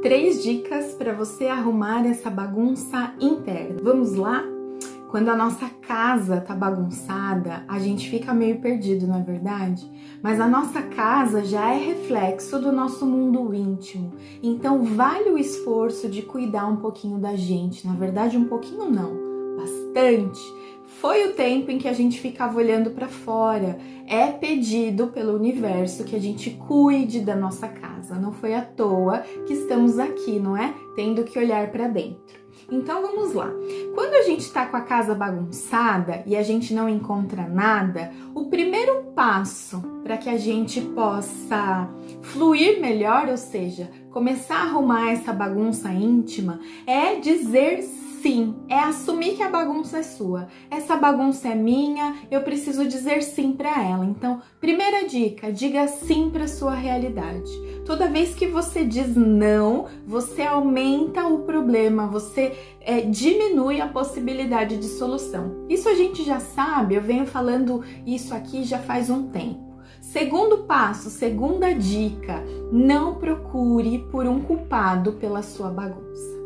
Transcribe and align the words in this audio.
Três 0.00 0.44
dicas 0.44 0.94
para 0.94 1.12
você 1.12 1.46
arrumar 1.46 2.06
essa 2.06 2.30
bagunça 2.30 3.12
interna. 3.20 3.80
Vamos 3.82 4.14
lá? 4.14 4.44
Quando 5.10 5.28
a 5.28 5.36
nossa 5.36 5.68
casa 5.68 6.40
tá 6.40 6.54
bagunçada, 6.54 7.64
a 7.66 7.80
gente 7.80 8.08
fica 8.08 8.32
meio 8.32 8.60
perdido, 8.60 9.08
não 9.08 9.18
é 9.18 9.22
verdade? 9.22 9.90
Mas 10.22 10.38
a 10.38 10.46
nossa 10.46 10.82
casa 10.82 11.44
já 11.44 11.74
é 11.74 11.78
reflexo 11.78 12.60
do 12.60 12.70
nosso 12.70 13.04
mundo 13.06 13.52
íntimo. 13.52 14.12
Então 14.40 14.84
vale 14.84 15.30
o 15.30 15.38
esforço 15.38 16.08
de 16.08 16.22
cuidar 16.22 16.66
um 16.68 16.76
pouquinho 16.76 17.18
da 17.18 17.34
gente. 17.34 17.84
Na 17.84 17.94
verdade, 17.94 18.36
um 18.36 18.44
pouquinho 18.44 18.88
não, 18.88 19.27
bastante. 19.58 20.40
Foi 21.00 21.28
o 21.28 21.34
tempo 21.34 21.70
em 21.70 21.78
que 21.78 21.86
a 21.86 21.92
gente 21.92 22.20
ficava 22.20 22.58
olhando 22.58 22.90
para 22.90 23.08
fora. 23.08 23.78
É 24.06 24.26
pedido 24.28 25.08
pelo 25.08 25.34
universo 25.34 26.04
que 26.04 26.16
a 26.16 26.20
gente 26.20 26.50
cuide 26.50 27.20
da 27.20 27.36
nossa 27.36 27.68
casa. 27.68 28.14
Não 28.14 28.32
foi 28.32 28.54
à 28.54 28.62
toa 28.62 29.18
que 29.46 29.52
estamos 29.52 29.98
aqui, 29.98 30.40
não 30.40 30.56
é? 30.56 30.74
Tendo 30.96 31.24
que 31.24 31.38
olhar 31.38 31.70
para 31.70 31.88
dentro. 31.88 32.38
Então 32.70 33.00
vamos 33.00 33.32
lá. 33.32 33.50
Quando 33.94 34.14
a 34.14 34.22
gente 34.22 34.40
está 34.40 34.66
com 34.66 34.76
a 34.76 34.82
casa 34.82 35.14
bagunçada 35.14 36.22
e 36.26 36.36
a 36.36 36.42
gente 36.42 36.74
não 36.74 36.88
encontra 36.88 37.46
nada, 37.46 38.10
o 38.34 38.46
primeiro 38.46 39.04
passo 39.14 39.80
para 40.02 40.16
que 40.16 40.28
a 40.28 40.36
gente 40.36 40.80
possa 40.80 41.88
fluir 42.22 42.80
melhor, 42.80 43.28
ou 43.28 43.36
seja, 43.36 43.90
começar 44.10 44.56
a 44.56 44.62
arrumar 44.62 45.12
essa 45.12 45.32
bagunça 45.32 45.90
íntima, 45.92 46.60
é 46.86 47.14
dizer 47.16 47.82
sim, 47.82 48.07
é 48.68 48.80
assumir 48.80 49.36
que 49.36 49.42
a 49.42 49.48
bagunça 49.48 49.98
é 49.98 50.02
sua. 50.02 50.48
Essa 50.70 50.96
bagunça 50.96 51.48
é 51.48 51.54
minha, 51.54 52.16
eu 52.30 52.42
preciso 52.42 52.86
dizer 52.86 53.22
sim 53.22 53.52
para 53.52 53.82
ela. 53.82 54.04
Então, 54.04 54.42
primeira 54.60 55.06
dica, 55.06 55.52
diga 55.52 55.86
sim 55.86 56.28
para 56.28 56.48
sua 56.48 56.74
realidade. 56.74 57.50
Toda 57.86 58.08
vez 58.08 58.34
que 58.34 58.46
você 58.46 58.84
diz 58.84 59.14
não, 59.14 59.86
você 60.04 60.42
aumenta 60.42 61.26
o 61.26 61.44
problema, 61.44 62.08
você 62.08 62.56
é, 62.80 63.02
diminui 63.02 63.80
a 63.80 63.86
possibilidade 63.86 64.76
de 64.76 64.86
solução. 64.86 65.64
Isso 65.68 65.88
a 65.88 65.94
gente 65.94 66.24
já 66.24 66.40
sabe, 66.40 66.96
eu 66.96 67.02
venho 67.02 67.24
falando 67.26 67.84
isso 68.04 68.34
aqui 68.34 68.64
já 68.64 68.78
faz 68.78 69.08
um 69.08 69.28
tempo. 69.28 69.78
Segundo 70.00 70.64
passo, 70.64 71.08
segunda 71.08 71.72
dica: 71.72 72.42
não 72.72 73.14
procure 73.14 74.00
por 74.10 74.26
um 74.26 74.40
culpado 74.40 75.12
pela 75.12 75.42
sua 75.42 75.70
bagunça. 75.70 76.37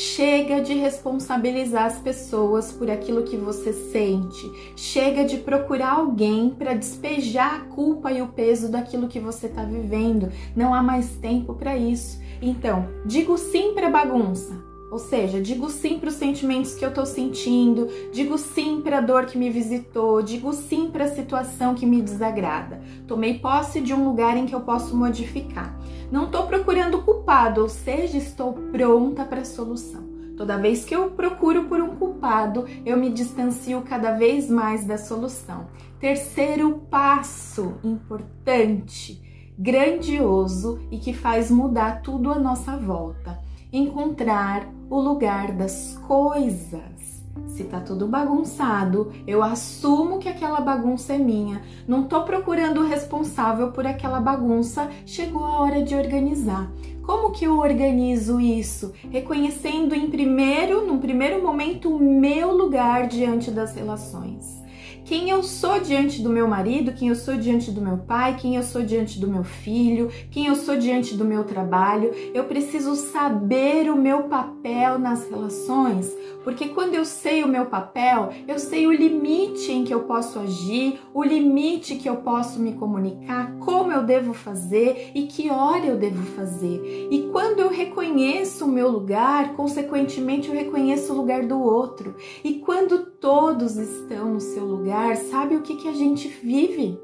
Chega 0.00 0.60
de 0.60 0.74
responsabilizar 0.74 1.86
as 1.86 1.98
pessoas 1.98 2.70
por 2.70 2.88
aquilo 2.88 3.24
que 3.24 3.36
você 3.36 3.72
sente. 3.72 4.48
Chega 4.76 5.24
de 5.24 5.38
procurar 5.38 5.94
alguém 5.94 6.50
para 6.50 6.72
despejar 6.72 7.56
a 7.56 7.64
culpa 7.64 8.12
e 8.12 8.22
o 8.22 8.28
peso 8.28 8.70
daquilo 8.70 9.08
que 9.08 9.18
você 9.18 9.46
está 9.46 9.64
vivendo. 9.64 10.30
Não 10.54 10.72
há 10.72 10.84
mais 10.84 11.16
tempo 11.16 11.52
para 11.52 11.76
isso. 11.76 12.22
Então, 12.40 12.88
digo 13.04 13.36
sim 13.36 13.74
para 13.74 13.90
bagunça. 13.90 14.67
Ou 14.90 14.98
seja, 14.98 15.40
digo 15.40 15.68
sim 15.68 15.98
para 15.98 16.08
os 16.08 16.14
sentimentos 16.14 16.74
que 16.74 16.84
eu 16.84 16.88
estou 16.88 17.04
sentindo, 17.04 17.88
digo 18.10 18.38
sim 18.38 18.80
para 18.80 18.98
a 18.98 19.02
dor 19.02 19.26
que 19.26 19.36
me 19.36 19.50
visitou, 19.50 20.22
digo 20.22 20.52
sim 20.54 20.90
para 20.90 21.04
a 21.04 21.14
situação 21.14 21.74
que 21.74 21.84
me 21.84 22.00
desagrada. 22.00 22.80
Tomei 23.06 23.38
posse 23.38 23.80
de 23.82 23.92
um 23.92 24.04
lugar 24.04 24.36
em 24.36 24.46
que 24.46 24.54
eu 24.54 24.62
posso 24.62 24.96
modificar. 24.96 25.78
Não 26.10 26.24
estou 26.24 26.46
procurando 26.46 27.02
culpado, 27.02 27.60
ou 27.60 27.68
seja, 27.68 28.16
estou 28.16 28.54
pronta 28.54 29.26
para 29.26 29.42
a 29.42 29.44
solução. 29.44 30.08
Toda 30.38 30.56
vez 30.56 30.84
que 30.84 30.94
eu 30.94 31.10
procuro 31.10 31.64
por 31.64 31.80
um 31.80 31.96
culpado, 31.96 32.64
eu 32.86 32.96
me 32.96 33.10
distancio 33.10 33.82
cada 33.82 34.12
vez 34.12 34.48
mais 34.48 34.84
da 34.84 34.96
solução. 34.96 35.66
Terceiro 36.00 36.80
passo 36.88 37.74
importante, 37.82 39.20
grandioso 39.58 40.80
e 40.90 40.98
que 40.98 41.12
faz 41.12 41.50
mudar 41.50 42.00
tudo 42.02 42.30
à 42.30 42.38
nossa 42.38 42.76
volta 42.76 43.47
encontrar 43.72 44.68
o 44.88 44.98
lugar 44.98 45.52
das 45.52 45.98
coisas. 46.06 47.18
Se 47.46 47.64
tá 47.64 47.80
tudo 47.80 48.06
bagunçado, 48.06 49.12
eu 49.26 49.42
assumo 49.42 50.18
que 50.18 50.28
aquela 50.28 50.60
bagunça 50.60 51.14
é 51.14 51.18
minha. 51.18 51.62
Não 51.86 52.04
tô 52.04 52.22
procurando 52.22 52.80
o 52.80 52.86
responsável 52.86 53.72
por 53.72 53.86
aquela 53.86 54.20
bagunça. 54.20 54.88
Chegou 55.06 55.44
a 55.44 55.60
hora 55.60 55.82
de 55.82 55.94
organizar. 55.94 56.70
Como 57.02 57.30
que 57.30 57.44
eu 57.44 57.58
organizo 57.58 58.40
isso? 58.40 58.92
Reconhecendo 59.10 59.94
em 59.94 60.10
primeiro, 60.10 60.86
num 60.86 60.98
primeiro 60.98 61.42
momento, 61.42 61.94
o 61.94 61.98
meu 61.98 62.52
lugar 62.52 63.06
diante 63.06 63.50
das 63.50 63.74
relações 63.74 64.67
quem 65.08 65.30
eu 65.30 65.42
sou 65.42 65.80
diante 65.80 66.20
do 66.20 66.28
meu 66.28 66.46
marido, 66.46 66.92
quem 66.92 67.08
eu 67.08 67.14
sou 67.14 67.34
diante 67.34 67.70
do 67.70 67.80
meu 67.80 67.96
pai, 67.96 68.36
quem 68.38 68.56
eu 68.56 68.62
sou 68.62 68.82
diante 68.82 69.18
do 69.18 69.26
meu 69.26 69.42
filho, 69.42 70.10
quem 70.30 70.48
eu 70.48 70.54
sou 70.54 70.76
diante 70.76 71.16
do 71.16 71.24
meu 71.24 71.44
trabalho. 71.44 72.12
Eu 72.34 72.44
preciso 72.44 72.94
saber 72.94 73.90
o 73.90 73.96
meu 73.96 74.24
papel 74.24 74.98
nas 74.98 75.26
relações, 75.26 76.14
porque 76.44 76.68
quando 76.68 76.92
eu 76.92 77.06
sei 77.06 77.42
o 77.42 77.48
meu 77.48 77.64
papel, 77.64 78.34
eu 78.46 78.58
sei 78.58 78.86
o 78.86 78.92
limite 78.92 79.72
em 79.72 79.82
que 79.82 79.94
eu 79.94 80.00
posso 80.00 80.38
agir, 80.38 81.00
o 81.14 81.24
limite 81.24 81.96
que 81.96 82.08
eu 82.08 82.16
posso 82.16 82.60
me 82.60 82.74
comunicar, 82.74 83.56
como 83.60 83.90
eu 83.90 84.02
devo 84.02 84.34
fazer 84.34 85.12
e 85.14 85.22
que 85.22 85.48
hora 85.48 85.86
eu 85.86 85.96
devo 85.96 86.22
fazer. 86.36 87.08
E 87.10 87.30
quando 87.32 87.60
eu 87.60 87.70
reconheço 87.70 88.66
o 88.66 88.70
meu 88.70 88.90
lugar, 88.90 89.54
consequentemente 89.54 90.48
eu 90.48 90.54
reconheço 90.54 91.14
o 91.14 91.16
lugar 91.16 91.46
do 91.46 91.58
outro. 91.58 92.14
E 92.44 92.54
quando 92.58 93.07
todos 93.20 93.76
estão 93.76 94.34
no 94.34 94.40
seu 94.40 94.64
lugar, 94.64 95.16
sabe 95.16 95.56
o 95.56 95.62
que, 95.62 95.76
que 95.76 95.88
a 95.88 95.92
gente 95.92 96.28
vive? 96.28 96.98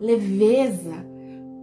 Leveza, 0.00 1.06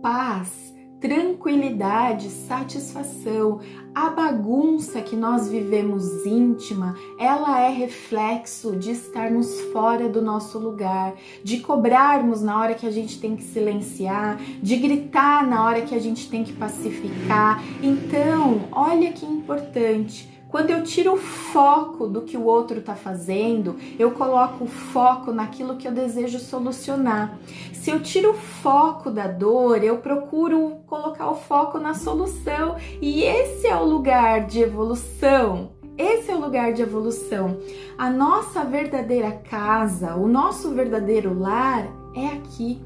paz, 0.01 0.73
tranquilidade, 0.99 2.29
satisfação. 2.29 3.59
A 3.95 4.09
bagunça 4.09 5.01
que 5.01 5.15
nós 5.15 5.47
vivemos 5.47 6.25
íntima, 6.25 6.95
ela 7.17 7.61
é 7.61 7.69
reflexo 7.69 8.75
de 8.75 8.91
estarmos 8.91 9.61
fora 9.71 10.09
do 10.09 10.21
nosso 10.21 10.59
lugar, 10.59 11.15
de 11.43 11.59
cobrarmos 11.59 12.41
na 12.41 12.59
hora 12.59 12.73
que 12.73 12.85
a 12.85 12.91
gente 12.91 13.19
tem 13.19 13.35
que 13.35 13.43
silenciar, 13.43 14.37
de 14.61 14.75
gritar 14.75 15.47
na 15.47 15.65
hora 15.65 15.81
que 15.81 15.95
a 15.95 15.99
gente 15.99 16.29
tem 16.29 16.43
que 16.43 16.53
pacificar. 16.53 17.63
Então, 17.81 18.67
olha 18.71 19.11
que 19.11 19.25
importante 19.25 20.38
quando 20.49 20.71
eu 20.71 20.83
tiro 20.83 21.13
o 21.13 21.17
foco 21.17 22.07
do 22.07 22.23
que 22.23 22.35
o 22.35 22.43
outro 22.43 22.79
está 22.79 22.95
fazendo, 22.95 23.75
eu 23.99 24.11
coloco 24.11 24.63
o 24.63 24.67
foco 24.67 25.31
naquilo 25.31 25.77
que 25.77 25.87
eu 25.87 25.91
desejo 25.91 26.39
solucionar. 26.39 27.37
Se 27.71 27.91
eu 27.91 28.01
tiro 28.01 28.31
o 28.31 28.33
foco 28.33 29.11
da 29.11 29.27
dor, 29.27 29.83
eu 29.83 29.99
procuro 29.99 30.77
colocar 30.87 31.29
o 31.29 31.35
foco 31.35 31.77
na 31.77 31.93
solução. 31.93 32.75
E 32.99 33.21
esse 33.21 33.67
é 33.67 33.75
o 33.75 33.85
lugar 33.85 34.47
de 34.47 34.59
evolução. 34.59 35.71
Esse 35.95 36.31
é 36.31 36.35
o 36.35 36.39
lugar 36.39 36.73
de 36.73 36.81
evolução. 36.81 37.59
A 37.95 38.09
nossa 38.09 38.63
verdadeira 38.63 39.31
casa, 39.31 40.15
o 40.15 40.27
nosso 40.27 40.71
verdadeiro 40.71 41.37
lar 41.37 41.87
é 42.15 42.25
aqui. 42.27 42.81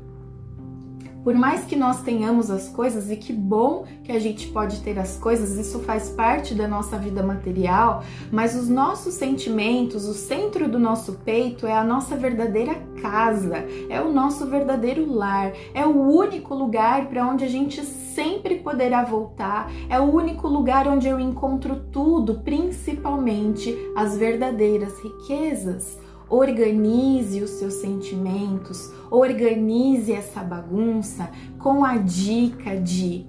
Por 1.24 1.36
mais 1.36 1.64
que 1.64 1.76
nós 1.76 2.02
tenhamos 2.02 2.52
as 2.52 2.68
coisas, 2.68 3.10
e 3.10 3.16
que 3.16 3.32
bom 3.32 3.86
que 4.04 4.12
a 4.12 4.20
gente 4.20 4.50
pode 4.50 4.82
ter 4.82 5.00
as 5.00 5.18
coisas, 5.18 5.58
isso 5.58 5.80
faz 5.80 6.10
parte 6.10 6.54
da 6.54 6.68
nossa 6.68 6.98
vida 6.98 7.24
material, 7.24 8.04
mas 8.30 8.56
os 8.56 8.68
nossos 8.68 9.14
sentimentos, 9.14 10.06
o 10.06 10.14
centro 10.14 10.68
do 10.68 10.78
nosso 10.78 11.14
peito 11.24 11.66
é 11.66 11.74
a 11.74 11.84
nossa 11.84 12.18
verdadeira 12.18 12.76
casa, 13.02 13.66
é 13.90 14.02
o 14.02 14.12
nosso 14.12 14.46
verdadeiro 14.48 15.10
lar, 15.14 15.54
é 15.74 15.86
o 15.86 15.98
único 15.98 16.54
lugar 16.54 17.08
para 17.08 17.26
onde 17.26 17.46
a 17.46 17.50
gente 17.50 17.84
sempre 17.86 18.56
poderá 18.56 19.04
voltar, 19.04 19.72
é 19.90 20.00
o 20.00 20.14
único 20.14 20.48
lugar 20.48 20.88
onde 20.88 21.08
eu 21.08 21.20
encontro 21.20 21.84
tudo, 21.92 22.42
principalmente 22.42 23.74
as 23.96 24.18
verdadeiras 24.18 25.00
riquezas. 25.00 26.03
Organize 26.34 27.44
os 27.44 27.52
seus 27.52 27.76
sentimentos, 27.76 28.92
organize 29.12 30.12
essa 30.12 30.44
bagunça 30.44 31.30
com 31.60 31.86
a 31.86 31.98
dica 31.98 32.76
de 32.76 33.28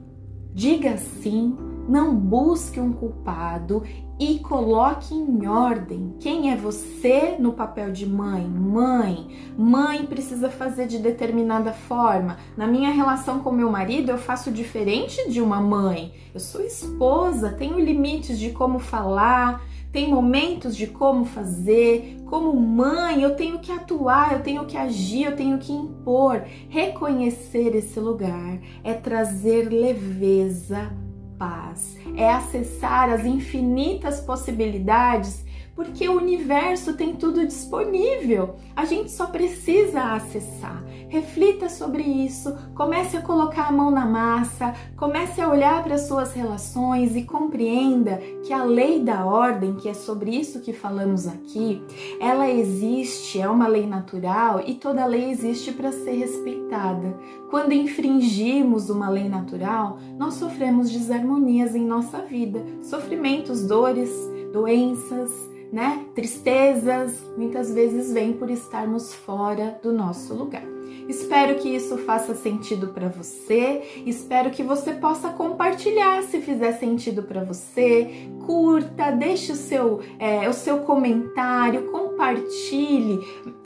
diga 0.55 0.97
sim, 0.97 1.55
não 1.87 2.17
busque 2.17 2.81
um 2.81 2.95
culpado 2.95 3.83
e 4.19 4.39
coloque 4.39 5.15
em 5.15 5.47
ordem 5.47 6.15
quem 6.19 6.51
é 6.51 6.57
você 6.57 7.37
no 7.39 7.53
papel 7.53 7.93
de 7.93 8.07
mãe. 8.07 8.49
Mãe, 8.49 9.53
mãe 9.59 10.07
precisa 10.07 10.49
fazer 10.49 10.87
de 10.87 10.99
determinada 10.99 11.75
forma. 11.75 12.39
Na 12.57 12.67
minha 12.67 12.91
relação 12.91 13.41
com 13.41 13.53
meu 13.53 13.71
marido, 13.71 14.13
eu 14.13 14.19
faço 14.19 14.51
diferente 14.51 15.31
de 15.31 15.43
uma 15.43 15.61
mãe. 15.61 16.15
Eu 16.33 16.41
sou 16.41 16.63
esposa, 16.63 17.53
tenho 17.53 17.79
limites 17.79 18.39
de 18.39 18.51
como 18.51 18.79
falar, 18.79 19.63
tem 19.95 20.11
momentos 20.11 20.77
de 20.77 20.89
como 20.89 21.25
fazer, 21.25 22.17
como 22.27 22.53
mãe, 22.53 23.23
eu 23.23 23.37
tenho 23.37 23.61
que 23.61 23.71
atuar, 23.71 24.33
eu 24.33 24.43
tenho 24.43 24.67
que 24.67 24.77
agir, 24.77 25.27
eu 25.27 25.37
tenho 25.37 25.57
que 25.57 25.73
impor. 25.73 26.43
Reconhecer 26.69 27.77
esse 27.77 28.01
lugar 28.01 28.59
é 28.83 28.93
trazer 28.93 29.69
leveza, 29.73 30.93
paz, 31.39 31.97
é 32.17 32.29
acessar 32.29 33.09
as 33.09 33.25
infinitas 33.25 34.21
possibilidades 34.21 35.45
porque 35.75 36.09
o 36.09 36.17
universo 36.17 36.95
tem 36.95 37.15
tudo 37.15 37.47
disponível. 37.47 38.57
A 38.77 38.85
gente 38.85 39.11
só 39.11 39.27
precisa 39.27 40.15
acessar. 40.15 40.83
Reflita 41.09 41.69
sobre 41.69 42.03
isso, 42.03 42.57
comece 42.75 43.17
a 43.17 43.23
colocar 43.23 43.69
a 43.69 43.73
mão 43.73 43.91
na 43.91 44.05
massa, 44.05 44.75
comece 44.97 45.41
a 45.41 45.49
olhar 45.49 45.83
para 45.83 45.95
as 45.95 46.09
suas 46.09 46.33
relações 46.33 47.15
e 47.15 47.23
compreenda 47.23 48.19
que 48.45 48.53
a 48.53 48.65
lei 48.65 49.01
da 49.01 49.25
ordem, 49.25 49.77
que 49.77 49.89
é 49.89 49.95
sobre 49.95 50.37
isso 50.37 50.61
que 50.61 50.73
falamos 50.73 51.29
aqui, 51.29 51.83
ela 52.21 52.51
existe, 52.51 53.41
é 53.41 53.49
uma 53.49 53.69
lei 53.69 53.87
natural 53.87 54.63
e 54.67 54.75
toda 54.75 55.07
lei 55.07 55.31
existe 55.31 55.73
para 55.73 55.93
ser 55.93 56.13
respeitada. 56.13 57.17
Quando 57.49 57.73
infringimos 57.73 58.91
uma 58.91 59.09
lei 59.09 59.29
natural, 59.29 59.99
nós 60.19 60.35
sofremos 60.35 60.91
desarmonias 60.91 61.77
em 61.77 61.87
nossa 61.87 62.19
vida, 62.19 62.65
sofrimentos, 62.83 63.65
dores, 63.65 64.11
doenças, 64.53 65.54
né? 65.75 66.07
Tristezas, 66.15 67.21
muitas 67.37 67.75
vezes 67.75 68.13
vêm 68.13 68.33
por 68.33 68.49
estarmos 68.49 69.13
fora 69.13 69.77
do 69.83 69.93
nosso 69.93 70.33
lugar. 70.33 70.63
Espero 71.09 71.57
que 71.57 71.69
isso 71.69 71.99
faça 71.99 72.33
sentido 72.33 72.89
para 72.89 73.09
você. 73.09 73.83
Espero 74.07 74.53
que 74.53 74.63
você 74.63 74.93
possa 74.93 75.31
compartilhar 75.31 76.23
se 76.23 76.41
fizer 76.41 76.75
sentido 76.75 77.25
para 77.25 77.43
você. 77.43 78.29
Curta, 78.47 79.11
deixe 79.11 79.51
o 79.51 79.57
seu, 79.57 80.01
é, 80.21 80.49
o 80.49 80.53
seu 80.53 80.79
comentário, 80.79 81.91
compartilhe 81.91 83.19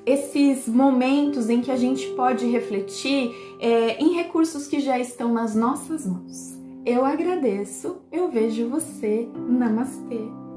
esses 0.06 0.66
momentos 0.66 1.50
em 1.50 1.61
que 1.61 1.70
a 1.70 1.76
gente 1.76 2.06
pode 2.14 2.46
refletir 2.46 3.34
é, 3.61 4.02
em 4.02 4.14
recursos 4.14 4.66
que 4.66 4.81
já 4.81 4.99
estão 4.99 5.31
nas 5.31 5.54
nossas 5.54 6.06
mãos. 6.06 6.56
Eu 6.87 7.04
agradeço, 7.04 7.99
eu 8.11 8.31
vejo 8.31 8.66
você. 8.70 9.28
Namastê! 9.46 10.48